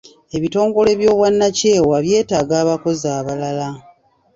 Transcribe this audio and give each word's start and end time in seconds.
Ebitongole 0.35 0.89
eby'obwannakyewa 0.95 1.97
byetaaga 2.05 2.53
abakozi 2.63 3.05
abalala. 3.17 3.69